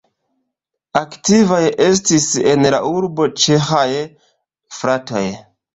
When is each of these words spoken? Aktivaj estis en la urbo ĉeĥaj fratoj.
Aktivaj 1.01 1.59
estis 1.89 2.27
en 2.55 2.67
la 2.77 2.81
urbo 2.95 3.31
ĉeĥaj 3.45 3.89
fratoj. 4.81 5.29